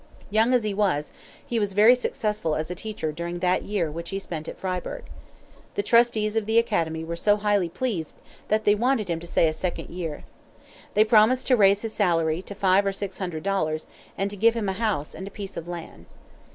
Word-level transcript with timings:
Young 0.31 0.51
as 0.51 0.63
he 0.63 0.73
was, 0.73 1.11
he 1.45 1.59
was 1.59 1.73
very 1.73 1.93
successful 1.93 2.55
as 2.55 2.71
a 2.71 2.73
teacher 2.73 3.11
during 3.11 3.37
that 3.37 3.61
year 3.61 3.91
which 3.91 4.09
he 4.09 4.17
spent 4.17 4.47
at 4.47 4.57
Fryeburg. 4.57 5.03
The 5.75 5.83
trustees 5.83 6.35
of 6.35 6.47
the 6.47 6.57
academy 6.57 7.03
were 7.03 7.15
so 7.15 7.37
highly 7.37 7.69
pleased 7.69 8.15
that 8.47 8.65
they 8.65 8.73
wanted 8.73 9.09
him 9.11 9.19
to 9.19 9.27
stay 9.27 9.47
a 9.47 9.53
second 9.53 9.91
year. 9.91 10.23
They 10.95 11.03
promised 11.03 11.45
to 11.49 11.55
raise 11.55 11.83
his 11.83 11.93
salary 11.93 12.41
to 12.41 12.55
five 12.55 12.83
or 12.83 12.93
six 12.93 13.19
hundred 13.19 13.43
dollars, 13.43 13.85
and 14.17 14.31
to 14.31 14.35
give 14.35 14.55
him 14.55 14.69
a 14.69 14.73
house 14.73 15.13
and 15.13 15.27
a 15.27 15.29
piece 15.29 15.55
of 15.55 15.67
land. 15.67 16.07